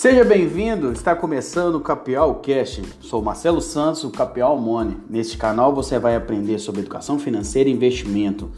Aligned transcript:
Seja 0.00 0.24
bem-vindo, 0.24 0.92
está 0.92 1.14
começando 1.14 1.74
o 1.74 1.80
Capial 1.82 2.36
Cash. 2.36 2.80
Sou 3.02 3.20
Marcelo 3.20 3.60
Santos, 3.60 4.02
o 4.02 4.10
Capial 4.10 4.58
Money. 4.58 4.96
Neste 5.10 5.36
canal 5.36 5.74
você 5.74 5.98
vai 5.98 6.16
aprender 6.16 6.58
sobre 6.58 6.80
educação 6.80 7.18
financeira 7.18 7.68
e 7.68 7.72
investimento. 7.74 8.50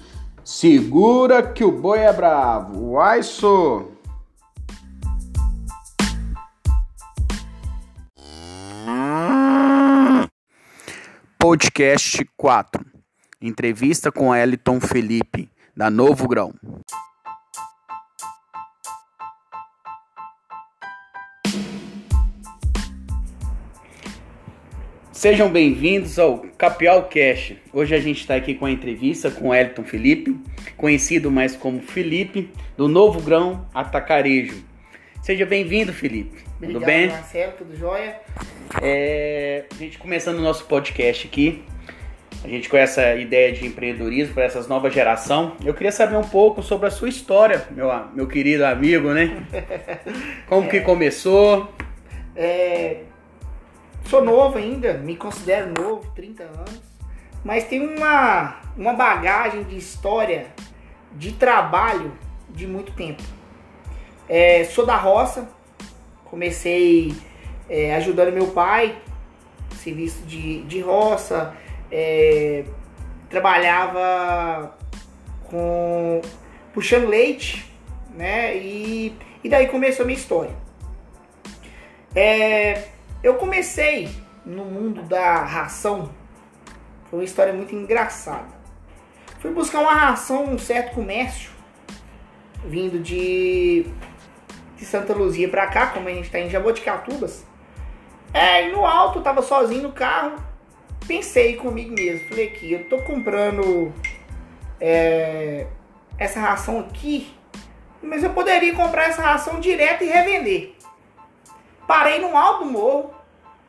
Segura 0.44 1.42
que 1.42 1.64
o 1.64 1.72
boi 1.72 1.98
é 1.98 2.12
bravo. 2.12 2.92
Uai, 2.92 3.24
sou! 3.24 3.90
Podcast 11.36 12.24
4. 12.36 12.86
Entrevista 13.40 14.12
com 14.12 14.32
Eliton 14.32 14.80
Felipe, 14.80 15.50
da 15.76 15.90
Novo 15.90 16.28
Grão. 16.28 16.54
Sejam 25.22 25.48
bem-vindos 25.48 26.18
ao 26.18 26.38
Capial 26.58 27.04
Cash. 27.04 27.52
Hoje 27.72 27.94
a 27.94 28.00
gente 28.00 28.22
está 28.22 28.34
aqui 28.34 28.56
com 28.56 28.66
a 28.66 28.70
entrevista 28.72 29.30
com 29.30 29.50
o 29.50 29.54
Elton 29.54 29.84
Felipe, 29.84 30.36
conhecido 30.76 31.30
mais 31.30 31.54
como 31.54 31.80
Felipe, 31.80 32.50
do 32.76 32.88
Novo 32.88 33.20
Grão 33.20 33.64
Atacarejo. 33.72 34.64
Seja 35.22 35.46
bem-vindo, 35.46 35.92
Felipe. 35.92 36.42
Obrigado, 36.56 36.72
tudo 36.72 36.84
bem? 36.84 37.06
Marcelo, 37.06 37.52
tudo 37.56 37.76
jóia? 37.76 38.16
É, 38.82 39.64
a 39.70 39.74
gente 39.76 39.96
começando 39.96 40.38
o 40.38 40.42
nosso 40.42 40.64
podcast 40.64 41.28
aqui, 41.28 41.62
a 42.42 42.48
gente 42.48 42.68
com 42.68 42.76
essa 42.76 43.14
ideia 43.14 43.52
de 43.52 43.64
empreendedorismo 43.64 44.34
para 44.34 44.42
essa 44.42 44.60
nova 44.66 44.90
geração. 44.90 45.56
Eu 45.64 45.72
queria 45.72 45.92
saber 45.92 46.16
um 46.16 46.28
pouco 46.28 46.64
sobre 46.64 46.88
a 46.88 46.90
sua 46.90 47.08
história, 47.08 47.64
meu, 47.70 47.88
meu 48.12 48.26
querido 48.26 48.66
amigo, 48.66 49.12
né? 49.12 49.46
Como 50.50 50.66
é. 50.66 50.68
que 50.68 50.80
começou? 50.80 51.72
É, 52.34 53.02
sou 54.04 54.24
novo 54.24 54.58
ainda, 54.58 54.94
me 54.94 55.16
considero 55.16 55.72
novo, 55.72 56.10
30 56.14 56.42
anos, 56.42 56.82
mas 57.44 57.64
tenho 57.64 57.96
uma, 57.96 58.60
uma 58.76 58.92
bagagem 58.92 59.64
de 59.64 59.76
história, 59.76 60.46
de 61.12 61.32
trabalho 61.32 62.12
de 62.48 62.66
muito 62.66 62.92
tempo. 62.92 63.22
É, 64.28 64.64
sou 64.64 64.86
da 64.86 64.96
roça, 64.96 65.48
comecei 66.24 67.14
é, 67.68 67.94
ajudando 67.96 68.32
meu 68.32 68.48
pai, 68.48 68.96
serviço 69.76 70.22
de, 70.24 70.62
de 70.62 70.80
roça, 70.80 71.54
é, 71.90 72.64
trabalhava 73.28 74.76
com 75.44 76.20
puxando 76.72 77.08
leite, 77.08 77.70
né? 78.14 78.56
E, 78.56 79.14
e 79.42 79.48
daí 79.48 79.68
começou 79.68 80.04
a 80.04 80.06
minha 80.06 80.18
história. 80.18 80.54
É, 82.14 82.91
eu 83.22 83.34
comecei 83.34 84.08
no 84.44 84.64
mundo 84.64 85.02
da 85.02 85.44
ração, 85.44 86.10
foi 87.08 87.20
uma 87.20 87.24
história 87.24 87.52
muito 87.52 87.74
engraçada. 87.74 88.62
Fui 89.38 89.50
buscar 89.52 89.80
uma 89.80 89.94
ração 89.94 90.46
num 90.46 90.58
certo 90.58 90.94
comércio, 90.94 91.50
vindo 92.64 92.98
de, 92.98 93.86
de 94.76 94.84
Santa 94.84 95.12
Luzia 95.12 95.48
pra 95.48 95.66
cá, 95.66 95.88
como 95.88 96.08
a 96.08 96.12
gente 96.12 96.30
tá 96.30 96.38
em 96.38 96.50
Jaboticatubas. 96.50 97.44
É, 98.32 98.68
e 98.68 98.72
no 98.72 98.86
alto, 98.86 99.20
tava 99.20 99.42
sozinho 99.42 99.82
no 99.82 99.92
carro, 99.92 100.42
pensei 101.06 101.56
comigo 101.56 101.92
mesmo, 101.92 102.28
falei 102.28 102.48
aqui, 102.48 102.72
eu 102.72 102.88
tô 102.88 102.98
comprando 103.02 103.92
é, 104.80 105.66
essa 106.18 106.40
ração 106.40 106.80
aqui, 106.80 107.34
mas 108.02 108.24
eu 108.24 108.30
poderia 108.30 108.74
comprar 108.74 109.04
essa 109.04 109.22
ração 109.22 109.60
direto 109.60 110.02
e 110.02 110.06
revender. 110.06 110.71
Parei 111.86 112.20
no 112.20 112.36
alto 112.36 112.64
do 112.64 112.70
morro, 112.70 113.14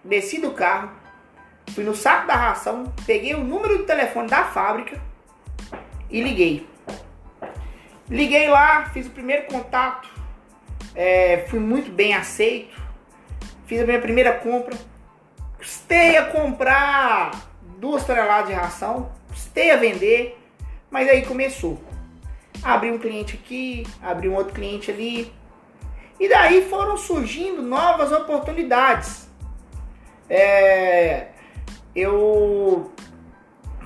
desci 0.03 0.39
do 0.39 0.51
carro, 0.51 0.91
fui 1.71 1.83
no 1.83 1.95
saco 1.95 2.27
da 2.27 2.35
ração, 2.35 2.93
peguei 3.05 3.33
o 3.33 3.43
número 3.43 3.77
de 3.79 3.83
telefone 3.83 4.29
da 4.29 4.43
fábrica 4.45 5.01
e 6.09 6.21
liguei. 6.21 6.67
Liguei 8.09 8.49
lá, 8.49 8.85
fiz 8.89 9.07
o 9.07 9.11
primeiro 9.11 9.47
contato, 9.47 10.09
é, 10.93 11.45
fui 11.49 11.59
muito 11.59 11.91
bem 11.91 12.13
aceito, 12.13 12.79
fiz 13.65 13.81
a 13.81 13.85
minha 13.85 13.99
primeira 13.99 14.33
compra. 14.33 14.77
Custei 15.57 16.17
a 16.17 16.25
comprar 16.25 17.31
duas 17.77 18.05
toneladas 18.05 18.47
de 18.47 18.53
ração, 18.53 19.11
custei 19.29 19.71
a 19.71 19.77
vender, 19.77 20.37
mas 20.91 21.07
aí 21.09 21.25
começou. 21.25 21.81
Abri 22.61 22.91
um 22.91 22.99
cliente 22.99 23.39
aqui, 23.41 23.87
abri 24.01 24.29
um 24.29 24.35
outro 24.35 24.53
cliente 24.53 24.91
ali, 24.91 25.33
e 26.19 26.29
daí 26.29 26.67
foram 26.69 26.97
surgindo 26.97 27.61
novas 27.61 28.11
oportunidades. 28.11 29.27
É, 30.29 31.27
eu 31.95 32.91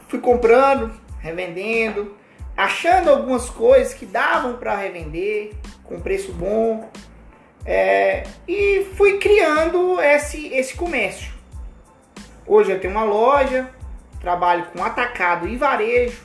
fui 0.08 0.20
comprando, 0.20 0.94
revendendo, 1.20 2.16
achando 2.56 3.10
algumas 3.10 3.50
coisas 3.50 3.94
que 3.94 4.06
davam 4.06 4.58
para 4.58 4.76
revender 4.76 5.54
com 5.84 6.00
preço 6.00 6.32
bom 6.34 6.90
é, 7.66 8.24
e 8.48 8.88
fui 8.96 9.18
criando 9.18 10.00
esse, 10.02 10.48
esse 10.54 10.76
comércio. 10.76 11.34
Hoje 12.46 12.72
eu 12.72 12.80
tenho 12.80 12.94
uma 12.94 13.04
loja, 13.04 13.70
trabalho 14.22 14.68
com 14.68 14.84
atacado 14.84 15.48
e 15.48 15.58
varejo 15.58 16.24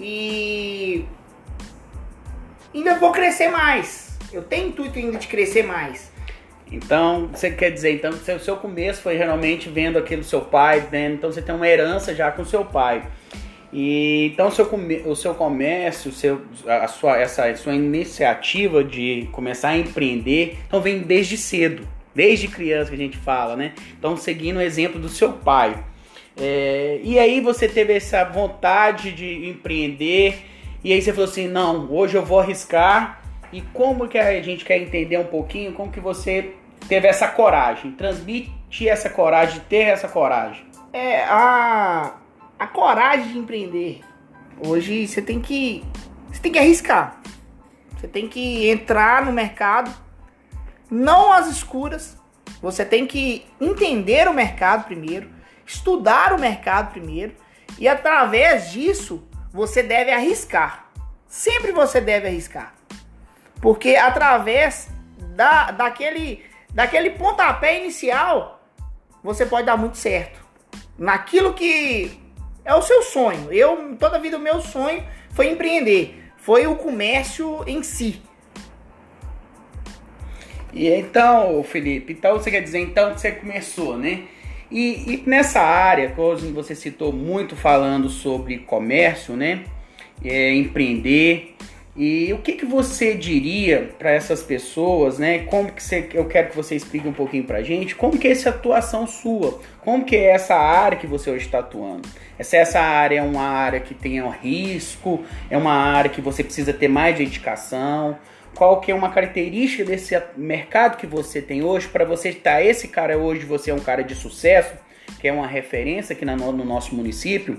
e 0.00 1.06
ainda 2.74 2.98
vou 2.98 3.12
crescer 3.12 3.48
mais 3.48 4.17
eu 4.32 4.42
tenho 4.42 4.68
intuito 4.68 4.98
ainda 4.98 5.18
de 5.18 5.26
crescer 5.26 5.62
mais. 5.62 6.10
Então, 6.70 7.28
você 7.28 7.50
quer 7.50 7.70
dizer 7.70 7.92
então 7.92 8.12
que 8.12 8.30
o 8.30 8.40
seu 8.40 8.56
começo 8.56 9.00
foi 9.00 9.16
realmente 9.16 9.68
vendo 9.68 9.98
aquilo 9.98 10.20
do 10.20 10.26
seu 10.26 10.42
pai, 10.42 10.86
vendo, 10.90 11.14
então 11.14 11.32
você 11.32 11.40
tem 11.40 11.54
uma 11.54 11.66
herança 11.66 12.14
já 12.14 12.30
com 12.30 12.44
seu 12.44 12.64
pai. 12.64 13.02
E 13.72 14.30
então 14.32 14.48
o 14.48 14.50
seu, 14.50 14.66
o 15.06 15.16
seu 15.16 15.34
comércio, 15.34 16.10
o 16.10 16.14
seu, 16.14 16.42
a 16.66 16.88
sua, 16.88 17.18
essa 17.18 17.44
a 17.44 17.56
sua 17.56 17.74
iniciativa 17.74 18.82
de 18.82 19.28
começar 19.32 19.70
a 19.70 19.78
empreender, 19.78 20.58
então 20.66 20.80
vem 20.80 21.00
desde 21.00 21.36
cedo, 21.36 21.86
desde 22.14 22.48
criança 22.48 22.90
que 22.90 22.96
a 22.96 22.98
gente 22.98 23.18
fala, 23.18 23.56
né? 23.56 23.72
Então 23.98 24.16
seguindo 24.16 24.56
o 24.56 24.62
exemplo 24.62 24.98
do 25.00 25.08
seu 25.08 25.32
pai. 25.32 25.84
É, 26.40 27.00
e 27.02 27.18
aí 27.18 27.40
você 27.40 27.68
teve 27.68 27.92
essa 27.94 28.24
vontade 28.24 29.12
de 29.12 29.48
empreender, 29.48 30.38
e 30.82 30.92
aí 30.92 31.02
você 31.02 31.12
falou 31.12 31.28
assim, 31.28 31.48
não, 31.48 31.90
hoje 31.92 32.16
eu 32.16 32.24
vou 32.24 32.40
arriscar 32.40 33.22
e 33.52 33.62
como 33.62 34.08
que 34.08 34.18
a 34.18 34.42
gente 34.42 34.64
quer 34.64 34.78
entender 34.78 35.18
um 35.18 35.26
pouquinho 35.26 35.72
como 35.72 35.90
que 35.90 36.00
você 36.00 36.54
teve 36.88 37.06
essa 37.06 37.28
coragem, 37.28 37.92
transmite 37.92 38.88
essa 38.88 39.10
coragem, 39.10 39.60
ter 39.68 39.84
essa 39.88 40.08
coragem. 40.08 40.66
É, 40.92 41.22
a, 41.24 42.14
a 42.58 42.66
coragem 42.66 43.32
de 43.32 43.38
empreender. 43.38 44.00
Hoje 44.66 45.06
você 45.06 45.22
tem 45.22 45.40
que 45.40 45.84
você 46.30 46.40
tem 46.40 46.52
que 46.52 46.58
arriscar. 46.58 47.20
Você 47.96 48.06
tem 48.06 48.28
que 48.28 48.68
entrar 48.70 49.24
no 49.24 49.32
mercado, 49.32 49.92
não 50.90 51.32
às 51.32 51.48
escuras. 51.48 52.16
Você 52.62 52.84
tem 52.84 53.06
que 53.06 53.44
entender 53.60 54.28
o 54.28 54.32
mercado 54.32 54.84
primeiro, 54.84 55.30
estudar 55.66 56.32
o 56.32 56.40
mercado 56.40 56.92
primeiro 56.92 57.34
e 57.78 57.86
através 57.86 58.70
disso 58.70 59.26
você 59.52 59.82
deve 59.82 60.10
arriscar. 60.10 60.90
Sempre 61.26 61.72
você 61.72 62.00
deve 62.00 62.26
arriscar. 62.26 62.77
Porque 63.60 63.96
através 63.96 64.88
da, 65.34 65.70
daquele, 65.70 66.44
daquele 66.72 67.10
pontapé 67.10 67.80
inicial, 67.80 68.60
você 69.22 69.44
pode 69.44 69.66
dar 69.66 69.76
muito 69.76 69.96
certo. 69.96 70.46
Naquilo 70.98 71.54
que 71.54 72.18
é 72.64 72.74
o 72.74 72.82
seu 72.82 73.02
sonho. 73.02 73.52
Eu, 73.52 73.96
toda 73.96 74.16
a 74.16 74.20
vida, 74.20 74.36
o 74.36 74.40
meu 74.40 74.60
sonho 74.60 75.02
foi 75.30 75.50
empreender. 75.50 76.22
Foi 76.36 76.66
o 76.66 76.76
comércio 76.76 77.64
em 77.66 77.82
si. 77.82 78.22
E 80.72 80.86
então, 80.88 81.62
Felipe, 81.62 82.12
então 82.12 82.34
você 82.34 82.50
quer 82.50 82.60
dizer 82.60 82.78
então 82.80 83.14
que 83.14 83.20
você 83.20 83.32
começou, 83.32 83.96
né? 83.96 84.24
E, 84.70 85.14
e 85.14 85.22
nessa 85.26 85.60
área, 85.60 86.10
que 86.10 86.52
você 86.52 86.74
citou 86.74 87.10
muito 87.10 87.56
falando 87.56 88.08
sobre 88.10 88.58
comércio, 88.58 89.34
né? 89.34 89.64
É, 90.22 90.52
empreender. 90.54 91.54
E 91.98 92.32
o 92.32 92.38
que, 92.38 92.52
que 92.52 92.64
você 92.64 93.12
diria 93.16 93.90
para 93.98 94.12
essas 94.12 94.40
pessoas, 94.40 95.18
né? 95.18 95.40
Como 95.40 95.72
que 95.72 95.82
você, 95.82 96.08
eu 96.14 96.26
quero 96.26 96.50
que 96.50 96.56
você 96.56 96.76
explique 96.76 97.08
um 97.08 97.12
pouquinho 97.12 97.42
para 97.42 97.58
a 97.58 97.62
gente, 97.64 97.96
como 97.96 98.16
que 98.16 98.28
é 98.28 98.30
essa 98.30 98.50
atuação 98.50 99.04
sua, 99.04 99.60
como 99.80 100.04
que 100.04 100.14
é 100.14 100.30
essa 100.30 100.54
área 100.54 100.96
que 100.96 101.08
você 101.08 101.28
hoje 101.28 101.46
está 101.46 101.58
atuando. 101.58 102.08
Se 102.40 102.56
essa 102.56 102.78
área 102.78 103.18
é 103.18 103.22
uma 103.22 103.42
área 103.42 103.80
que 103.80 103.94
tem 103.94 104.22
um 104.22 104.28
risco, 104.28 105.24
é 105.50 105.58
uma 105.58 105.72
área 105.72 106.08
que 106.08 106.20
você 106.20 106.44
precisa 106.44 106.72
ter 106.72 106.86
mais 106.86 107.18
dedicação, 107.18 108.16
qual 108.54 108.80
que 108.80 108.92
é 108.92 108.94
uma 108.94 109.10
característica 109.10 109.84
desse 109.84 110.16
mercado 110.36 110.98
que 110.98 111.06
você 111.06 111.42
tem 111.42 111.64
hoje 111.64 111.88
para 111.88 112.04
você 112.04 112.28
estar 112.28 112.62
esse 112.62 112.86
cara 112.86 113.18
hoje, 113.18 113.44
você 113.44 113.72
é 113.72 113.74
um 113.74 113.80
cara 113.80 114.04
de 114.04 114.14
sucesso, 114.14 114.72
que 115.20 115.26
é 115.26 115.32
uma 115.32 115.48
referência 115.48 116.12
aqui 116.12 116.24
no 116.24 116.64
nosso 116.64 116.94
município, 116.94 117.58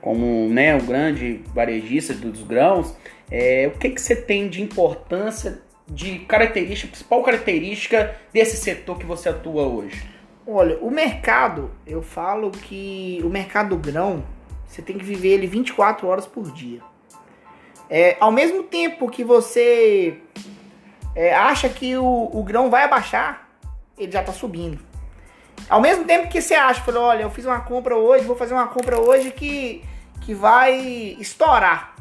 como 0.00 0.48
né, 0.48 0.76
o 0.76 0.82
grande 0.82 1.42
varejista 1.54 2.12
dos 2.12 2.42
grãos, 2.42 2.96
é, 3.30 3.70
o 3.74 3.78
que, 3.78 3.90
que 3.90 4.00
você 4.00 4.16
tem 4.16 4.48
de 4.48 4.62
importância 4.62 5.60
de 5.86 6.20
característica, 6.20 6.90
principal 6.90 7.22
característica 7.22 8.16
desse 8.32 8.56
setor 8.56 8.98
que 8.98 9.06
você 9.06 9.28
atua 9.28 9.66
hoje? 9.66 10.02
Olha, 10.46 10.78
o 10.78 10.90
mercado, 10.90 11.70
eu 11.86 12.02
falo 12.02 12.50
que 12.50 13.20
o 13.22 13.28
mercado 13.28 13.70
do 13.70 13.76
grão, 13.76 14.24
você 14.66 14.80
tem 14.80 14.96
que 14.96 15.04
viver 15.04 15.34
ele 15.34 15.46
24 15.46 16.06
horas 16.06 16.26
por 16.26 16.50
dia. 16.52 16.80
É, 17.90 18.16
ao 18.20 18.30
mesmo 18.30 18.62
tempo 18.62 19.10
que 19.10 19.24
você 19.24 20.18
é, 21.14 21.34
acha 21.34 21.68
que 21.68 21.96
o, 21.96 22.30
o 22.32 22.42
grão 22.42 22.70
vai 22.70 22.84
abaixar, 22.84 23.48
ele 23.96 24.12
já 24.12 24.20
está 24.20 24.32
subindo. 24.32 24.78
Ao 25.68 25.80
mesmo 25.80 26.04
tempo 26.04 26.28
que 26.28 26.40
você 26.40 26.54
acha, 26.54 26.80
falou, 26.82 27.02
olha, 27.02 27.22
eu 27.22 27.30
fiz 27.30 27.44
uma 27.44 27.60
compra 27.60 27.96
hoje, 27.96 28.24
vou 28.24 28.36
fazer 28.36 28.54
uma 28.54 28.68
compra 28.68 28.98
hoje 28.98 29.30
que, 29.30 29.84
que 30.22 30.32
vai 30.32 30.78
estourar. 31.18 31.97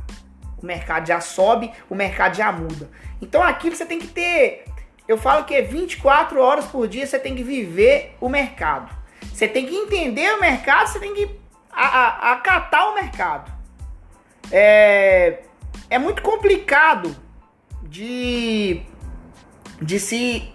Mercado 0.67 1.07
já 1.07 1.19
sobe, 1.19 1.71
o 1.89 1.95
mercado 1.95 2.35
já 2.35 2.51
muda. 2.51 2.89
Então 3.21 3.41
aquilo 3.41 3.75
você 3.75 3.85
tem 3.85 3.97
que 3.97 4.07
ter. 4.07 4.65
Eu 5.07 5.17
falo 5.17 5.45
que 5.45 5.55
é 5.55 5.61
24 5.61 6.39
horas 6.39 6.65
por 6.65 6.87
dia 6.87 7.07
você 7.07 7.17
tem 7.17 7.33
que 7.33 7.43
viver 7.43 8.15
o 8.19 8.27
mercado. 8.27 8.93
Você 9.33 9.47
tem 9.47 9.65
que 9.65 9.75
entender 9.75 10.29
o 10.33 10.41
mercado, 10.41 10.87
você 10.87 10.99
tem 10.99 11.13
que 11.13 11.39
acatar 11.71 12.91
o 12.91 12.95
mercado. 12.95 13.51
É, 14.51 15.43
é 15.89 15.97
muito 15.97 16.21
complicado 16.21 17.15
de, 17.83 18.81
de 19.81 19.99
se 19.99 20.51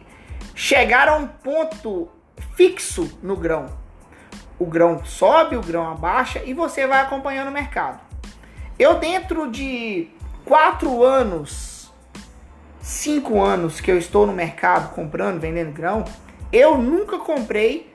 chegar 0.54 1.08
a 1.08 1.16
um 1.16 1.26
ponto 1.26 2.10
fixo 2.54 3.18
no 3.22 3.36
grão. 3.36 3.80
O 4.58 4.66
grão 4.66 5.04
sobe, 5.04 5.56
o 5.56 5.60
grão 5.60 5.90
abaixa 5.90 6.42
e 6.44 6.52
você 6.52 6.86
vai 6.86 7.00
acompanhando 7.00 7.48
o 7.48 7.52
mercado. 7.52 8.11
Eu 8.82 8.94
dentro 8.99 9.49
de 9.49 10.08
quatro 10.44 11.05
anos, 11.05 11.93
cinco 12.81 13.40
anos 13.40 13.81
que 13.81 13.88
eu 13.88 13.96
estou 13.96 14.26
no 14.26 14.32
mercado 14.32 14.93
comprando, 14.93 15.38
vendendo 15.38 15.70
grão, 15.70 16.05
eu 16.52 16.76
nunca 16.76 17.17
comprei 17.17 17.94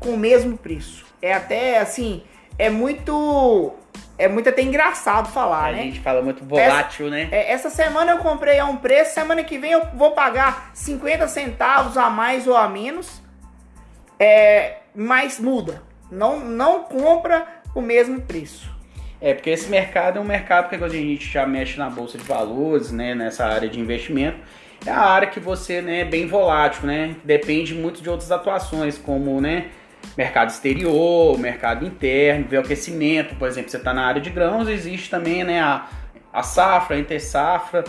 com 0.00 0.08
o 0.14 0.16
mesmo 0.16 0.58
preço. 0.58 1.06
É 1.22 1.32
até 1.32 1.78
assim, 1.78 2.24
é 2.58 2.68
muito 2.68 3.72
é 4.18 4.26
muito 4.26 4.48
até 4.48 4.60
engraçado 4.60 5.28
falar, 5.28 5.68
a 5.68 5.72
né? 5.72 5.78
A 5.78 5.84
gente 5.84 6.00
fala 6.00 6.20
muito 6.20 6.44
volátil, 6.44 7.06
essa, 7.06 7.14
né? 7.14 7.28
É, 7.30 7.52
essa 7.52 7.70
semana 7.70 8.10
eu 8.10 8.18
comprei 8.18 8.58
a 8.58 8.64
um 8.64 8.76
preço, 8.76 9.14
semana 9.14 9.44
que 9.44 9.56
vem 9.56 9.70
eu 9.70 9.86
vou 9.94 10.10
pagar 10.16 10.72
50 10.74 11.28
centavos 11.28 11.96
a 11.96 12.10
mais 12.10 12.48
ou 12.48 12.56
a 12.56 12.68
menos. 12.68 13.22
É, 14.18 14.78
mas 14.96 15.38
muda. 15.38 15.80
Não, 16.10 16.40
não 16.40 16.82
compra 16.82 17.46
o 17.72 17.80
mesmo 17.80 18.20
preço. 18.22 18.77
É, 19.20 19.34
porque 19.34 19.50
esse 19.50 19.68
mercado 19.68 20.18
é 20.18 20.20
um 20.20 20.24
mercado 20.24 20.68
que 20.68 20.76
a 20.76 20.88
gente 20.88 21.28
já 21.28 21.44
mexe 21.44 21.76
na 21.76 21.90
bolsa 21.90 22.16
de 22.16 22.24
valores, 22.24 22.92
né, 22.92 23.14
nessa 23.14 23.46
área 23.46 23.68
de 23.68 23.80
investimento. 23.80 24.38
É 24.86 24.90
a 24.90 25.00
área 25.00 25.28
que 25.28 25.40
você, 25.40 25.82
né, 25.82 26.00
é 26.00 26.04
bem 26.04 26.26
volátil, 26.26 26.86
né? 26.86 27.16
Depende 27.24 27.74
muito 27.74 28.00
de 28.00 28.08
outras 28.08 28.30
atuações, 28.30 28.96
como, 28.96 29.40
né, 29.40 29.66
mercado 30.16 30.50
exterior, 30.50 31.36
mercado 31.38 31.84
interno, 31.84 32.46
ver 32.48 32.58
o 32.58 32.60
aquecimento, 32.60 33.34
por 33.34 33.48
exemplo, 33.48 33.70
você 33.70 33.76
está 33.76 33.92
na 33.92 34.06
área 34.06 34.20
de 34.20 34.30
grãos, 34.30 34.68
existe 34.68 35.10
também, 35.10 35.42
né, 35.42 35.60
a, 35.60 35.88
a 36.32 36.42
safra, 36.44 36.96
a 36.96 36.98
intersafra, 37.00 37.82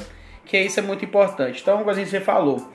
que 0.45 0.59
isso 0.59 0.79
é 0.79 0.83
muito 0.83 1.05
importante. 1.05 1.61
Então, 1.61 1.77
como 1.77 1.91
a 1.91 1.93
gente 1.93 2.19
falou. 2.19 2.71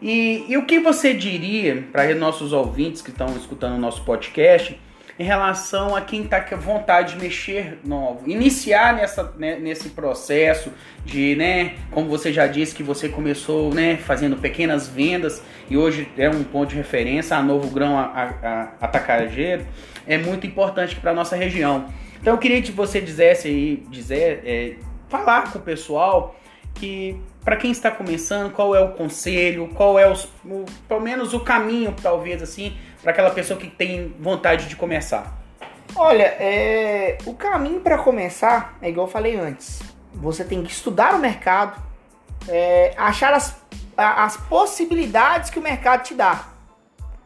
E, 0.00 0.46
e 0.48 0.56
o 0.56 0.64
que 0.64 0.78
você 0.78 1.12
diria 1.12 1.84
para 1.92 2.14
nossos 2.14 2.52
ouvintes 2.52 3.02
que 3.02 3.10
estão 3.10 3.26
escutando 3.36 3.74
o 3.74 3.78
nosso 3.78 4.02
podcast, 4.04 4.78
em 5.18 5.24
relação 5.24 5.96
a 5.96 6.00
quem 6.00 6.22
está 6.22 6.40
com 6.40 6.56
vontade 6.56 7.14
de 7.14 7.20
mexer 7.20 7.78
novo, 7.84 8.28
iniciar 8.30 8.94
nessa, 8.94 9.34
né, 9.36 9.58
nesse 9.58 9.90
processo 9.90 10.72
de, 11.04 11.34
né, 11.34 11.74
como 11.90 12.08
você 12.08 12.32
já 12.32 12.46
disse 12.46 12.74
que 12.74 12.82
você 12.82 13.08
começou, 13.08 13.74
né, 13.74 13.96
fazendo 13.96 14.36
pequenas 14.36 14.86
vendas 14.86 15.42
e 15.68 15.76
hoje 15.76 16.08
é 16.16 16.30
um 16.30 16.44
ponto 16.44 16.70
de 16.70 16.76
referência 16.76 17.36
a 17.36 17.42
Novo 17.42 17.68
Grão 17.68 17.98
a, 17.98 18.74
a, 18.80 18.86
a 18.86 19.08
é 20.06 20.16
muito 20.16 20.46
importante 20.46 20.96
para 20.96 21.12
nossa 21.12 21.36
região. 21.36 21.86
Então 22.20 22.34
eu 22.34 22.38
queria 22.38 22.62
que 22.62 22.72
você 22.72 23.00
dissesse 23.00 23.48
aí, 23.48 23.82
dizer, 23.90 24.42
é, 24.44 24.76
falar 25.08 25.52
com 25.52 25.58
o 25.58 25.62
pessoal 25.62 26.36
que 26.74 27.20
para 27.48 27.56
quem 27.56 27.70
está 27.70 27.90
começando, 27.90 28.52
qual 28.52 28.76
é 28.76 28.80
o 28.82 28.90
conselho, 28.90 29.68
qual 29.68 29.98
é 29.98 30.06
os, 30.06 30.24
o, 30.44 30.66
pelo 30.86 31.00
menos 31.00 31.32
o 31.32 31.40
caminho, 31.40 31.96
talvez 32.02 32.42
assim, 32.42 32.76
para 33.00 33.10
aquela 33.10 33.30
pessoa 33.30 33.58
que 33.58 33.70
tem 33.70 34.14
vontade 34.20 34.68
de 34.68 34.76
começar? 34.76 35.34
Olha, 35.96 36.24
é, 36.24 37.16
o 37.24 37.32
caminho 37.32 37.80
para 37.80 37.96
começar 37.96 38.76
é 38.82 38.90
igual 38.90 39.06
eu 39.06 39.10
falei 39.10 39.34
antes. 39.34 39.80
Você 40.12 40.44
tem 40.44 40.62
que 40.62 40.70
estudar 40.70 41.14
o 41.14 41.18
mercado, 41.18 41.82
é, 42.46 42.92
achar 42.98 43.32
as, 43.32 43.56
as 43.96 44.36
possibilidades 44.36 45.48
que 45.48 45.58
o 45.58 45.62
mercado 45.62 46.02
te 46.02 46.12
dá. 46.12 46.50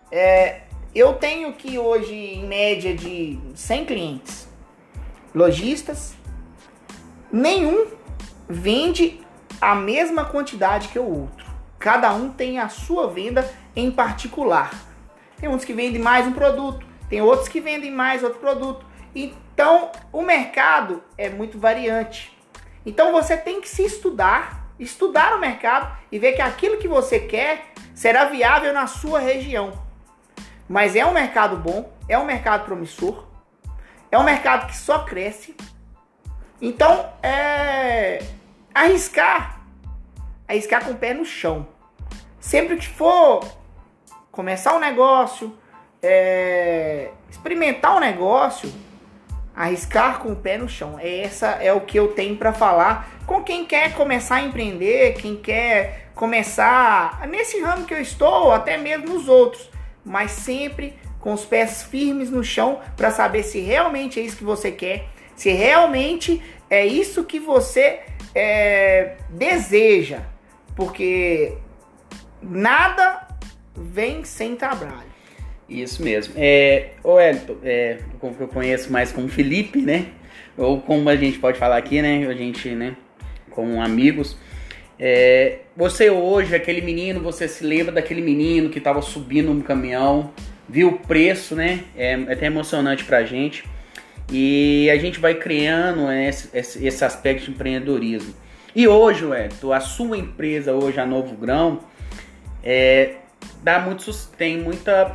É, 0.09 0.61
eu 0.95 1.15
tenho 1.15 1.53
que 1.55 1.81
hoje, 1.81 2.15
em 2.15 2.47
média, 2.47 2.95
de 2.95 3.41
100 3.57 3.85
clientes, 3.87 4.49
lojistas, 5.35 6.15
nenhum 7.33 7.89
vende 8.49 9.22
a 9.63 9.77
mesma 9.77 10.25
quantidade 10.25 10.89
que 10.89 10.99
o 10.99 11.09
outro. 11.09 11.47
Cada 11.79 12.13
um 12.13 12.33
tem 12.33 12.59
a 12.59 12.69
sua 12.69 13.07
venda 13.07 13.49
em 13.77 13.93
particular. 13.93 14.73
Tem 15.39 15.49
uns 15.49 15.65
que 15.65 15.73
vendem 15.73 16.03
mais 16.03 16.27
um 16.27 16.33
produto, 16.33 16.85
tem 17.09 17.23
outros 17.23 17.49
que 17.49 17.61
vendem 17.61 17.93
mais 17.93 18.25
outro 18.25 18.41
produto. 18.41 18.85
Então, 19.15 19.93
o 20.13 20.21
mercado 20.21 21.01
é 21.17 21.29
muito 21.29 21.61
variante. 21.61 22.37
Então, 22.85 23.13
você 23.13 23.37
tem 23.37 23.61
que 23.61 23.69
se 23.69 23.85
estudar, 23.85 24.67
estudar 24.81 25.37
o 25.37 25.41
mercado 25.41 25.97
e 26.11 26.19
ver 26.19 26.33
que 26.33 26.43
aquilo 26.43 26.79
que 26.79 26.89
você 26.89 27.21
quer 27.21 27.73
será 27.95 28.25
viável 28.25 28.73
na 28.73 28.89
sua 28.89 29.21
região. 29.21 29.73
Mas 30.69 30.97
é 30.97 31.07
um 31.07 31.13
mercado 31.13 31.57
bom, 31.57 31.93
é 32.09 32.19
um 32.19 32.25
mercado 32.25 32.65
promissor, 32.65 33.29
é 34.11 34.19
um 34.19 34.25
mercado 34.25 34.67
que 34.67 34.77
só 34.77 35.05
cresce. 35.05 35.55
Então, 36.61 37.13
é 37.23 38.19
arriscar, 38.75 39.52
arriscar 40.49 40.85
com 40.85 40.93
o 40.93 40.97
pé 40.97 41.15
no 41.15 41.25
chão. 41.25 41.67
Sempre 42.41 42.77
que 42.77 42.89
for 42.89 43.45
começar 44.31 44.75
um 44.75 44.81
negócio, 44.81 45.57
é, 46.03 47.11
experimentar 47.31 47.97
um 47.97 48.01
negócio, 48.01 48.73
arriscar 49.55 50.19
com 50.19 50.33
o 50.33 50.37
pé 50.37 50.59
no 50.59 50.69
chão. 50.69 50.99
Essa 51.01 51.51
é 51.61 51.73
o 51.73 51.83
que 51.83 51.99
eu 51.99 52.09
tenho 52.09 52.37
para 52.37 52.53
falar 52.53 53.11
com 53.27 53.43
quem 53.43 53.65
quer 53.65 53.95
começar 53.95 54.37
a 54.37 54.43
empreender, 54.43 55.15
quem 55.15 55.37
quer 55.37 56.11
começar 56.15 57.27
nesse 57.29 57.61
ramo 57.61 57.87
que 57.87 57.95
eu 57.95 58.01
estou, 58.01 58.47
ou 58.47 58.53
até 58.53 58.77
mesmo 58.77 59.09
nos 59.09 59.29
outros, 59.29 59.71
mas 60.05 60.33
sempre 60.33 60.99
com 61.21 61.33
os 61.33 61.45
pés 61.45 61.83
firmes 61.85 62.31
no 62.31 62.43
chão 62.43 62.81
para 62.97 63.11
saber 63.11 63.45
se 63.45 63.61
realmente 63.61 64.19
é 64.19 64.23
isso 64.23 64.37
que 64.37 64.45
você 64.45 64.73
quer, 64.73 65.09
se 65.37 65.51
realmente 65.51 66.43
é 66.69 66.85
isso 66.85 67.25
que 67.25 67.39
você 67.39 68.01
é, 68.35 69.17
deseja, 69.31 70.21
porque 70.75 71.55
nada 72.43 73.29
vem 73.77 74.25
sem 74.25 74.57
trabalho. 74.57 75.13
Isso 75.69 76.03
mesmo. 76.03 76.35
É, 76.37 76.91
o 77.03 77.19
Elton, 77.19 77.57
é, 77.65 77.99
como 78.21 78.37
eu 78.39 78.49
conheço 78.49 78.93
mais 78.93 79.11
como 79.11 79.29
Felipe, 79.29 79.81
né? 79.81 80.07
Ou 80.57 80.81
como 80.81 81.09
a 81.09 81.17
gente 81.17 81.39
pode 81.39 81.59
falar 81.59 81.79
aqui, 81.79 82.03
né? 82.03 82.27
A 82.27 82.35
gente, 82.35 82.69
né? 82.71 82.95
Como 83.51 83.81
amigos. 83.81 84.37
É, 84.99 85.61
você 85.77 86.11
hoje, 86.11 86.55
aquele 86.55 86.83
menino, 86.83 87.21
você 87.21 87.49
se 87.49 87.65
lembra 87.65 87.93
daquele 87.93 88.21
menino 88.21 88.69
que 88.69 88.79
estava 88.79 89.01
subindo 89.01 89.53
no 89.55 89.63
caminhão, 89.63 90.31
viu 90.69 90.89
o 90.89 90.99
preço, 90.99 91.57
né? 91.57 91.85
É, 91.97 92.13
é 92.13 92.33
até 92.33 92.47
emocionante 92.47 93.05
pra 93.05 93.25
gente. 93.25 93.65
E 94.35 94.89
a 94.91 94.97
gente 94.97 95.21
vai 95.21 95.35
criando 95.35 96.11
esse, 96.11 96.49
esse, 96.57 96.87
esse 96.87 97.05
aspecto 97.05 97.45
de 97.45 97.51
empreendedorismo. 97.51 98.35
E 98.75 98.89
hoje, 98.89 99.27
Elton, 99.27 99.73
a 99.75 99.81
sua 99.81 100.17
empresa 100.17 100.73
hoje, 100.73 100.99
a 100.99 101.05
Novo 101.05 101.37
Grão, 101.37 101.81
é, 102.65 103.17
dá 103.63 103.79
muito 103.79 104.11
tem 104.39 104.57
muita 104.57 105.15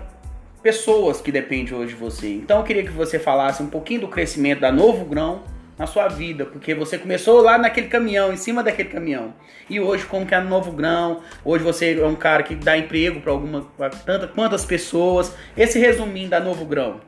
pessoas 0.61 1.19
que 1.19 1.31
dependem 1.31 1.73
hoje 1.73 1.95
de 1.95 1.99
você. 1.99 2.27
Então 2.27 2.59
eu 2.59 2.63
queria 2.63 2.83
que 2.83 2.91
você 2.91 3.17
falasse 3.17 3.63
um 3.63 3.67
pouquinho 3.67 4.01
do 4.01 4.07
crescimento 4.07 4.59
da 4.59 4.71
Novo 4.71 5.03
Grão 5.05 5.41
na 5.79 5.87
sua 5.87 6.07
vida, 6.07 6.45
porque 6.45 6.75
você 6.75 6.97
começou 6.99 7.41
lá 7.41 7.57
naquele 7.57 7.87
caminhão, 7.87 8.31
em 8.31 8.37
cima 8.37 8.61
daquele 8.61 8.89
caminhão. 8.89 9.33
E 9.67 9.79
hoje 9.79 10.05
como 10.05 10.27
que 10.27 10.35
é 10.35 10.39
no 10.39 10.49
Novo 10.49 10.71
Grão? 10.71 11.21
Hoje 11.43 11.63
você 11.63 11.99
é 11.99 12.05
um 12.05 12.15
cara 12.15 12.43
que 12.43 12.53
dá 12.53 12.77
emprego 12.77 13.19
para 13.19 13.31
alguma 13.31 13.61
pra 13.75 13.89
tanta 13.89 14.27
quantas 14.27 14.63
pessoas? 14.63 15.33
Esse 15.55 15.79
resuminho 15.79 16.29
da 16.29 16.39
Novo 16.39 16.65
Grão. 16.65 16.99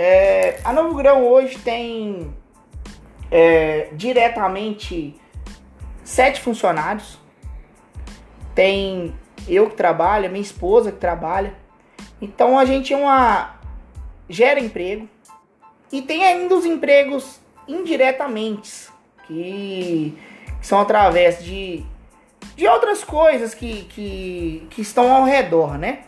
É, 0.00 0.60
a 0.62 0.72
Novo 0.72 0.94
Grão 0.94 1.26
hoje 1.26 1.58
tem 1.58 2.32
é, 3.32 3.88
diretamente 3.94 5.20
sete 6.04 6.40
funcionários. 6.40 7.18
Tem 8.54 9.12
eu 9.48 9.68
que 9.68 9.74
trabalho, 9.74 10.30
minha 10.30 10.40
esposa 10.40 10.92
que 10.92 10.98
trabalha. 10.98 11.52
Então 12.22 12.56
a 12.56 12.64
gente 12.64 12.94
é 12.94 12.96
uma 12.96 13.56
gera 14.28 14.60
emprego 14.60 15.08
e 15.90 16.00
tem 16.00 16.24
ainda 16.24 16.54
os 16.54 16.64
empregos 16.64 17.40
indiretamente 17.66 18.88
que 19.26 20.16
são 20.62 20.80
através 20.80 21.42
de 21.42 21.84
de 22.54 22.68
outras 22.68 23.02
coisas 23.02 23.52
que, 23.52 23.82
que, 23.86 24.66
que 24.70 24.80
estão 24.80 25.12
ao 25.12 25.24
redor, 25.24 25.76
né? 25.76 26.04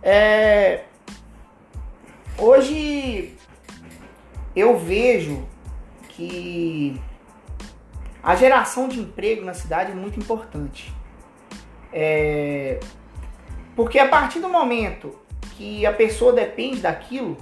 É, 0.00 0.82
hoje 2.38 3.36
eu 4.54 4.78
vejo 4.78 5.46
que 6.08 7.00
a 8.22 8.36
geração 8.36 8.88
de 8.88 9.00
emprego 9.00 9.44
na 9.44 9.54
cidade 9.54 9.92
é 9.92 9.94
muito 9.94 10.18
importante. 10.18 10.92
É, 11.92 12.78
porque 13.74 13.98
a 13.98 14.08
partir 14.08 14.40
do 14.40 14.48
momento 14.48 15.18
que 15.56 15.84
a 15.84 15.92
pessoa 15.92 16.32
depende 16.32 16.80
daquilo, 16.80 17.36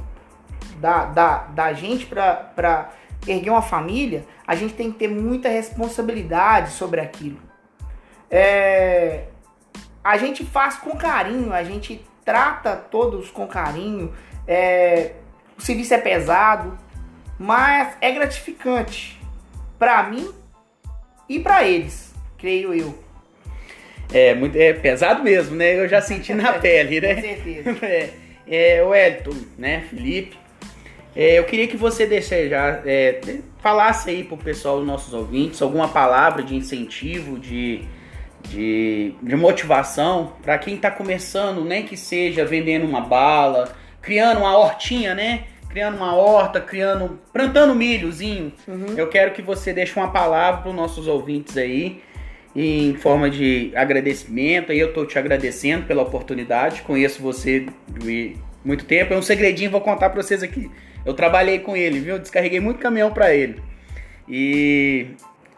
da, 0.78 1.04
da, 1.06 1.38
da 1.44 1.72
gente 1.72 2.06
para 2.06 2.90
erguer 3.26 3.50
uma 3.50 3.62
família, 3.62 4.24
a 4.46 4.54
gente 4.54 4.74
tem 4.74 4.90
que 4.90 4.98
ter 4.98 5.08
muita 5.08 5.48
responsabilidade 5.48 6.70
sobre 6.72 7.00
aquilo. 7.00 7.38
É, 8.30 9.26
a 10.02 10.16
gente 10.16 10.44
faz 10.44 10.76
com 10.76 10.96
carinho, 10.96 11.52
a 11.52 11.62
gente 11.62 12.04
trata 12.24 12.76
todos 12.76 13.30
com 13.30 13.46
carinho. 13.46 14.12
É, 14.46 15.12
o 15.58 15.62
serviço 15.62 15.94
é 15.94 15.98
pesado, 15.98 16.76
mas 17.38 17.96
é 18.00 18.10
gratificante 18.12 19.20
para 19.78 20.02
mim 20.04 20.30
e 21.28 21.38
para 21.38 21.64
eles, 21.64 22.14
creio 22.38 22.74
eu. 22.74 22.98
É, 24.12 24.34
muito, 24.34 24.56
é 24.56 24.72
pesado 24.72 25.22
mesmo, 25.22 25.54
né? 25.56 25.78
Eu 25.78 25.88
já 25.88 26.00
senti 26.02 26.34
na 26.34 26.54
pele, 26.58 27.00
né? 27.00 27.14
Com 27.14 27.20
certeza. 27.20 27.76
É, 28.52 28.78
é, 28.78 28.82
o 28.82 28.92
Elton, 28.92 29.36
né, 29.56 29.86
Felipe, 29.88 30.36
é, 31.14 31.38
eu 31.38 31.44
queria 31.44 31.68
que 31.68 31.76
você 31.76 32.04
desejar, 32.04 32.82
é, 32.84 33.20
falasse 33.60 34.10
aí 34.10 34.24
pro 34.24 34.36
pessoal, 34.36 34.80
nossos 34.80 35.14
ouvintes, 35.14 35.62
alguma 35.62 35.86
palavra 35.86 36.42
de 36.42 36.56
incentivo, 36.56 37.38
de, 37.38 37.82
de, 38.48 39.14
de 39.22 39.36
motivação 39.36 40.32
para 40.42 40.58
quem 40.58 40.74
está 40.74 40.90
começando, 40.90 41.64
nem 41.64 41.84
que 41.84 41.96
seja 41.96 42.44
vendendo 42.44 42.86
uma 42.86 43.00
bala, 43.00 43.72
criando 44.00 44.40
uma 44.40 44.56
hortinha, 44.56 45.14
né? 45.14 45.44
Criando 45.68 45.96
uma 45.96 46.14
horta, 46.14 46.60
criando, 46.60 47.20
plantando 47.32 47.74
milhozinho. 47.74 48.52
Uhum. 48.66 48.94
Eu 48.96 49.08
quero 49.08 49.32
que 49.32 49.42
você 49.42 49.72
deixe 49.72 49.98
uma 49.98 50.10
palavra 50.10 50.62
para 50.62 50.70
os 50.70 50.74
nossos 50.74 51.06
ouvintes 51.06 51.56
aí, 51.56 52.02
em 52.56 52.94
forma 52.94 53.30
de 53.30 53.70
agradecimento. 53.76 54.72
Aí 54.72 54.80
eu 54.80 54.88
estou 54.88 55.06
te 55.06 55.16
agradecendo 55.18 55.86
pela 55.86 56.02
oportunidade. 56.02 56.82
Conheço 56.82 57.22
você 57.22 57.66
de 57.88 58.36
muito 58.64 58.84
tempo. 58.84 59.14
É 59.14 59.16
um 59.16 59.22
segredinho, 59.22 59.70
vou 59.70 59.80
contar 59.80 60.10
para 60.10 60.22
vocês 60.22 60.42
aqui. 60.42 60.68
Eu 61.04 61.14
trabalhei 61.14 61.60
com 61.60 61.76
ele, 61.76 62.00
viu? 62.00 62.18
Descarreguei 62.18 62.58
muito 62.58 62.80
caminhão 62.80 63.12
para 63.12 63.32
ele. 63.32 63.62
E 64.28 65.06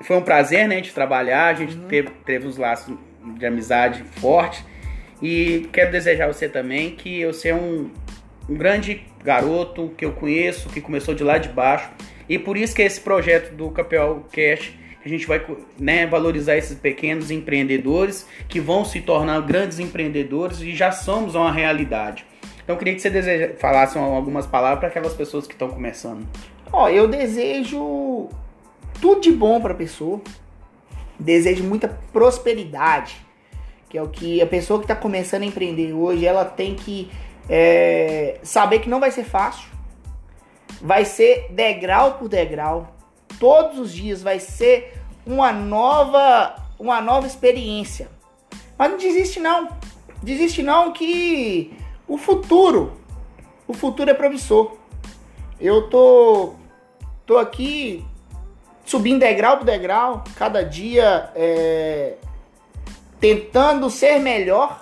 foi 0.02 0.16
um 0.16 0.23
prazer, 0.23 0.68
né, 0.68 0.80
de 0.80 0.92
trabalhar. 0.92 1.49
A 1.49 1.54
gente 1.54 1.76
uhum. 1.76 1.88
teve, 1.88 2.11
teve 2.25 2.47
uns 2.47 2.56
laços 2.56 2.94
de 3.38 3.47
amizade 3.47 4.02
forte. 4.21 4.64
E 5.23 5.68
quero 5.73 5.92
desejar 5.92 6.25
a 6.25 6.32
você 6.32 6.49
também 6.49 6.90
que 6.97 7.25
você 7.25 7.50
é 7.50 7.54
um, 7.54 7.90
um 8.49 8.54
grande 8.54 9.06
garoto 9.23 9.92
que 9.97 10.04
eu 10.04 10.12
conheço, 10.12 10.68
que 10.68 10.80
começou 10.80 11.14
de 11.14 11.23
lá 11.23 11.38
de 11.38 11.49
baixo. 11.49 11.90
E 12.28 12.38
por 12.38 12.56
isso 12.56 12.75
que 12.75 12.82
esse 12.82 13.00
projeto 13.00 13.54
do 13.54 13.71
Capel 13.71 14.26
Cash, 14.32 14.73
a 15.04 15.09
gente 15.09 15.26
vai 15.26 15.44
né, 15.78 16.06
valorizar 16.06 16.56
esses 16.56 16.78
pequenos 16.78 17.30
empreendedores 17.30 18.26
que 18.49 18.61
vão 18.61 18.85
se 18.85 19.00
tornar 19.00 19.40
grandes 19.42 19.78
empreendedores 19.78 20.61
e 20.61 20.75
já 20.75 20.90
somos 20.90 21.35
uma 21.35 21.52
realidade. 21.52 22.25
Então 22.62 22.75
eu 22.75 22.78
queria 22.78 22.94
que 22.94 23.00
você 23.00 23.11
deseja, 23.11 23.54
falasse 23.59 23.99
algumas 23.99 24.47
palavras 24.47 24.78
para 24.78 24.88
aquelas 24.88 25.14
pessoas 25.14 25.47
que 25.47 25.52
estão 25.52 25.68
começando. 25.68 26.26
Ó, 26.73 26.88
eu 26.88 27.06
desejo 27.09 28.28
tudo 29.02 29.21
de 29.21 29.32
bom 29.32 29.61
para 29.61 29.75
a 29.75 29.76
pessoa. 29.76 30.21
Desejo 31.18 31.64
muita 31.64 31.88
prosperidade, 32.12 33.16
que 33.88 33.99
é 33.99 34.02
o 34.02 34.09
que 34.09 34.40
a 34.40 34.47
pessoa 34.47 34.78
que 34.78 34.85
está 34.85 34.94
começando 34.94 35.42
a 35.42 35.47
empreender 35.47 35.92
hoje, 35.92 36.25
ela 36.25 36.44
tem 36.44 36.76
que 36.76 37.11
é, 37.49 38.38
saber 38.44 38.78
que 38.78 38.88
não 38.88 39.00
vai 39.00 39.11
ser 39.11 39.25
fácil. 39.25 39.68
Vai 40.80 41.04
ser 41.04 41.49
degrau 41.50 42.14
por 42.14 42.28
degrau. 42.28 42.94
Todos 43.40 43.78
os 43.78 43.92
dias 43.92 44.23
vai 44.23 44.38
ser 44.38 44.94
uma 45.26 45.52
nova, 45.52 46.54
uma 46.78 47.00
nova 47.00 47.26
experiência. 47.26 48.09
Mas 48.78 48.90
não 48.90 48.99
desiste 48.99 49.40
não. 49.40 49.68
Desiste 50.23 50.62
não 50.62 50.92
que 50.92 51.76
o 52.06 52.16
futuro, 52.16 52.92
o 53.66 53.75
futuro 53.75 54.11
é 54.11 54.14
promissor. 54.14 54.76
Eu 55.61 55.88
tô, 55.88 56.54
tô 57.26 57.37
aqui 57.37 58.04
subindo 58.84 59.20
degrau 59.20 59.58
por 59.58 59.64
degrau, 59.64 60.24
cada 60.36 60.64
dia 60.64 61.30
é, 61.34 62.14
tentando 63.20 63.88
ser 63.88 64.18
melhor 64.18 64.80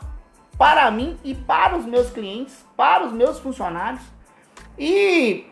para 0.56 0.90
mim 0.90 1.18
e 1.24 1.34
para 1.34 1.76
os 1.76 1.86
meus 1.86 2.10
clientes, 2.10 2.64
para 2.76 3.06
os 3.06 3.12
meus 3.12 3.38
funcionários. 3.38 4.02
E, 4.78 5.46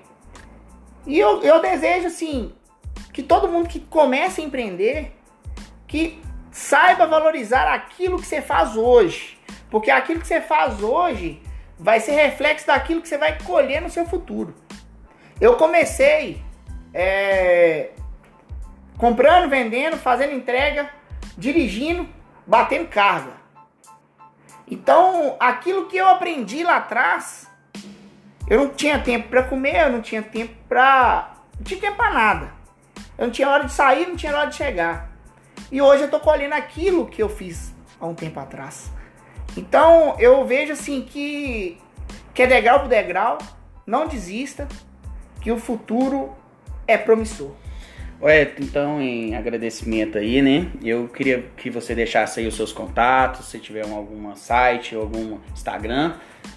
e 1.07 1.19
eu, 1.19 1.43
eu 1.43 1.61
desejo 1.61 2.07
assim 2.07 2.53
que 3.13 3.23
todo 3.23 3.49
mundo 3.49 3.69
que 3.69 3.81
comece 3.81 4.41
a 4.41 4.45
empreender 4.45 5.13
que 5.87 6.23
saiba 6.51 7.07
valorizar 7.07 7.73
aquilo 7.73 8.19
que 8.19 8.27
você 8.27 8.43
faz 8.43 8.77
hoje, 8.77 9.39
porque 9.71 9.91
aquilo 9.91 10.21
que 10.21 10.27
você 10.27 10.41
faz 10.41 10.83
hoje 10.83 11.43
vai 11.79 12.01
ser 12.01 12.13
reflexo 12.13 12.67
daquilo 12.67 13.01
que 13.01 13.09
você 13.09 13.19
vai 13.19 13.39
colher 13.43 13.81
no 13.81 13.89
seu 13.89 14.05
futuro. 14.05 14.55
Eu 15.41 15.57
comecei 15.57 16.43
é, 16.93 17.91
comprando, 18.99 19.49
vendendo, 19.49 19.97
fazendo 19.97 20.35
entrega, 20.35 20.91
dirigindo, 21.37 22.07
batendo 22.47 22.89
carga. 22.89 23.33
Então, 24.71 25.37
aquilo 25.41 25.87
que 25.87 25.97
eu 25.97 26.09
aprendi 26.09 26.63
lá 26.63 26.77
atrás, 26.77 27.49
eu 28.49 28.59
não 28.59 28.69
tinha 28.71 28.99
tempo 28.99 29.29
para 29.29 29.45
comer, 29.45 29.87
eu 29.87 29.93
não 29.93 30.03
tinha 30.03 30.23
tempo 30.23 30.55
para, 30.69 31.33
não 31.57 31.65
tinha 31.65 31.81
tempo 31.81 31.97
para 31.97 32.13
nada. 32.13 32.53
Eu 33.17 33.27
não 33.27 33.33
tinha 33.33 33.49
hora 33.49 33.65
de 33.65 33.73
sair, 33.73 34.07
não 34.07 34.17
tinha 34.17 34.37
hora 34.37 34.51
de 34.51 34.57
chegar. 34.57 35.09
E 35.71 35.81
hoje 35.81 36.03
eu 36.03 36.11
tô 36.11 36.21
colhendo 36.21 36.55
aquilo 36.55 37.07
que 37.07 37.23
eu 37.23 37.29
fiz 37.29 37.75
há 38.01 38.07
um 38.07 38.15
tempo 38.15 38.39
atrás. 38.41 38.91
Então 39.57 40.17
eu 40.19 40.45
vejo 40.47 40.73
assim 40.73 41.03
que, 41.03 41.81
que 42.35 42.43
é 42.43 42.47
degrau 42.47 42.81
por 42.81 42.89
degrau, 42.89 43.39
não 43.87 44.07
desista, 44.07 44.69
que 45.41 45.51
o 45.51 45.59
futuro 45.59 46.35
é 46.87 46.97
promissor. 46.99 47.53
Ué, 48.21 48.53
então 48.59 49.01
em 49.01 49.37
agradecimento 49.37 50.19
aí, 50.19 50.43
né? 50.43 50.73
Eu 50.83 51.07
queria 51.07 51.45
que 51.57 51.71
você 51.71 51.95
deixasse 51.95 52.41
aí 52.41 52.49
os 52.49 52.57
seus 52.57 52.73
contatos, 52.73 53.47
se 53.47 53.61
tiver 53.61 53.83
algum 53.83 54.35
site 54.35 54.97
algum 54.97 55.39
Instagram, 55.53 56.15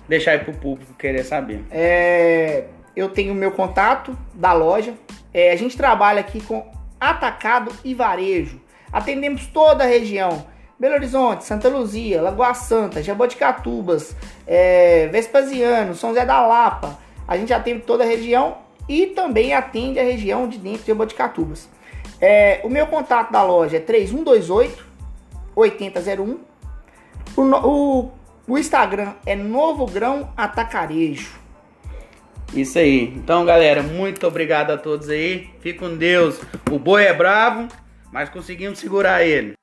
deixar 0.09 0.31
aí 0.31 0.39
pro 0.39 0.53
público 0.53 0.95
querer 0.95 1.23
saber. 1.23 1.63
É, 1.69 2.65
eu 2.95 3.09
tenho 3.09 3.31
o 3.33 3.35
meu 3.35 3.51
contato 3.51 4.17
da 4.33 4.53
loja. 4.53 4.95
É, 5.31 5.51
a 5.51 5.55
gente 5.55 5.77
trabalha 5.77 6.19
aqui 6.19 6.41
com 6.41 6.65
atacado 6.99 7.71
e 7.85 7.93
varejo. 7.93 8.59
Atendemos 8.91 9.45
toda 9.45 9.83
a 9.83 9.87
região. 9.87 10.45
Belo 10.79 10.95
Horizonte, 10.95 11.43
Santa 11.43 11.69
Luzia, 11.69 12.23
Lagoa 12.23 12.55
Santa, 12.55 13.03
Jaboticatubas, 13.03 14.15
é, 14.47 15.07
Vespasiano, 15.11 15.93
São 15.93 16.09
José 16.09 16.25
da 16.25 16.45
Lapa. 16.45 16.97
A 17.27 17.37
gente 17.37 17.53
atende 17.53 17.81
toda 17.81 18.03
a 18.03 18.07
região 18.07 18.57
e 18.87 19.07
também 19.07 19.53
atende 19.53 19.99
a 19.99 20.03
região 20.03 20.47
de 20.47 20.57
dentro 20.57 20.81
de 20.81 20.87
Jaboticatubas. 20.87 21.69
É, 22.19 22.61
o 22.63 22.69
meu 22.69 22.85
contato 22.87 23.31
da 23.31 23.41
loja 23.43 23.77
é 23.77 23.79
3128 23.79 24.85
8001. 25.55 26.39
O, 27.35 27.41
o, 27.41 28.11
o 28.47 28.57
Instagram 28.57 29.13
é 29.25 29.35
Novo 29.35 29.85
Grão 29.85 30.31
Atacarejo. 30.35 31.39
Isso 32.53 32.77
aí. 32.77 33.13
Então, 33.15 33.45
galera, 33.45 33.81
muito 33.81 34.27
obrigado 34.27 34.71
a 34.71 34.77
todos 34.77 35.09
aí. 35.09 35.49
Fique 35.61 35.79
com 35.79 35.95
Deus. 35.95 36.41
O 36.69 36.77
boi 36.77 37.05
é 37.05 37.13
bravo, 37.13 37.67
mas 38.11 38.29
conseguimos 38.29 38.79
segurar 38.79 39.23
ele. 39.23 39.60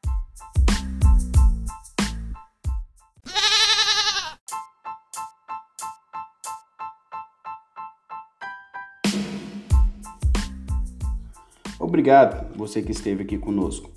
Obrigado 11.98 12.56
você 12.56 12.80
que 12.80 12.92
esteve 12.92 13.24
aqui 13.24 13.36
conosco. 13.36 13.90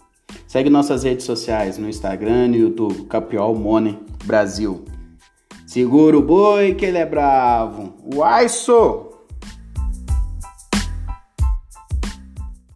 Segue 0.48 0.72
nossas 0.72 1.04
redes 1.04 1.24
sociais 1.24 1.78
no 1.78 1.88
Instagram 1.88 2.46
e 2.46 2.48
no 2.48 2.56
YouTube, 2.56 3.04
Capiol 3.04 3.54
Money 3.54 4.00
Brasil. 4.26 4.84
Segura 5.68 6.18
o 6.18 6.22
boi 6.24 6.74
que 6.74 6.84
ele 6.84 6.98
é 6.98 7.06
bravo. 7.06 7.94
Uai, 8.16 8.50
sou! 8.50 9.11